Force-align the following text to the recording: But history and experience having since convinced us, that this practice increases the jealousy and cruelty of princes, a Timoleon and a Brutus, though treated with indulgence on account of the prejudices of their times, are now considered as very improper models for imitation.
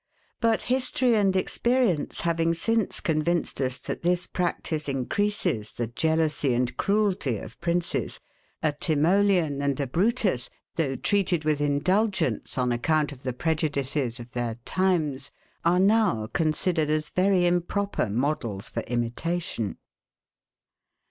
But 0.39 0.63
history 0.63 1.13
and 1.13 1.35
experience 1.35 2.21
having 2.21 2.55
since 2.55 3.01
convinced 3.01 3.61
us, 3.61 3.77
that 3.81 4.01
this 4.01 4.25
practice 4.25 4.89
increases 4.89 5.73
the 5.73 5.85
jealousy 5.85 6.55
and 6.55 6.75
cruelty 6.75 7.37
of 7.37 7.61
princes, 7.61 8.19
a 8.63 8.71
Timoleon 8.71 9.61
and 9.61 9.79
a 9.79 9.85
Brutus, 9.85 10.49
though 10.75 10.95
treated 10.95 11.45
with 11.45 11.61
indulgence 11.61 12.57
on 12.57 12.71
account 12.71 13.11
of 13.11 13.21
the 13.21 13.31
prejudices 13.33 14.19
of 14.19 14.31
their 14.31 14.55
times, 14.65 15.29
are 15.63 15.79
now 15.79 16.25
considered 16.33 16.89
as 16.89 17.11
very 17.11 17.45
improper 17.45 18.09
models 18.09 18.71
for 18.71 18.81
imitation. 18.89 19.77